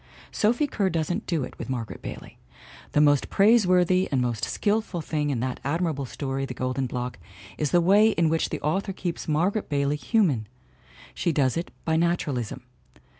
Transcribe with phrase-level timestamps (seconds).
[0.31, 2.39] Sophie Kerr doesn't do it with Margaret Bailey;
[2.93, 7.19] the most praiseworthy and most skillful thing in that admirable story The Golden Block
[7.59, 10.47] is the way in which the author keeps Margaret Bailey human.
[11.13, 12.63] She does it by naturalism.